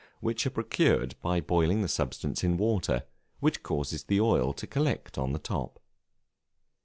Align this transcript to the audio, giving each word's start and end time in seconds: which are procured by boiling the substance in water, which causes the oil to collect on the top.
which 0.19 0.47
are 0.47 0.49
procured 0.49 1.13
by 1.21 1.39
boiling 1.39 1.83
the 1.83 1.87
substance 1.87 2.43
in 2.43 2.57
water, 2.57 3.03
which 3.39 3.61
causes 3.61 4.03
the 4.05 4.19
oil 4.19 4.51
to 4.51 4.65
collect 4.65 5.15
on 5.15 5.31
the 5.31 5.37
top. 5.37 5.79